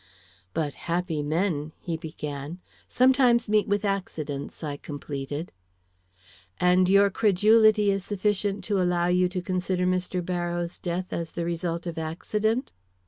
"But 0.55 0.73
happy 0.89 1.21
men" 1.21 1.73
he 1.87 1.95
began. 1.95 2.57
"Sometimes 2.89 3.47
meet 3.47 3.67
with 3.67 3.85
accidents," 3.85 4.63
I 4.63 4.77
completed. 4.77 5.51
"And 6.59 6.89
your 6.89 7.11
credulity 7.11 7.91
is 7.91 8.03
sufficient 8.03 8.63
to 8.63 8.81
allow 8.81 9.09
you 9.09 9.29
to 9.29 9.43
consider 9.43 9.85
Mr. 9.85 10.25
Barrows' 10.25 10.79
death 10.79 11.13
as 11.13 11.33
the 11.33 11.45
result 11.45 11.85
of 11.85 11.99
accident?" 11.99 12.73